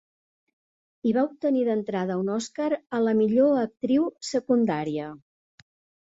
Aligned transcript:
Hi 1.07 1.11
va 1.17 1.23
obtenir 1.25 1.59
d'entrada 1.67 2.15
un 2.21 2.31
Oscar 2.35 2.69
a 2.99 3.01
la 3.09 3.13
millor 3.19 3.59
actriu 3.65 4.07
secundària. 4.31 5.11